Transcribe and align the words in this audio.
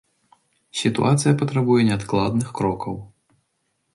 Сітуацыя 0.79 1.33
патрабуе 1.41 1.81
неадкладных 1.91 2.47
крокаў. 2.61 2.95